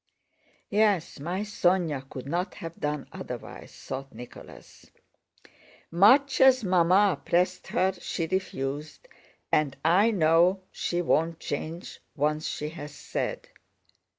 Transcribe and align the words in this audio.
"Yes, 0.71 1.19
my 1.19 1.41
Sónya 1.41 2.09
could 2.09 2.25
not 2.25 2.55
have 2.55 2.79
done 2.79 3.07
otherwise!" 3.13 3.71
thought 3.83 4.15
Nicholas. 4.15 4.89
"Much 5.91 6.41
as 6.41 6.63
Mamma 6.63 7.21
pressed 7.23 7.67
her, 7.67 7.93
she 7.93 8.25
refused, 8.25 9.07
and 9.51 9.77
I 9.85 10.09
know 10.09 10.63
she 10.71 11.03
won't 11.03 11.39
change 11.39 11.99
once 12.15 12.47
she 12.47 12.69
has 12.69 12.95
said..." 12.95 13.47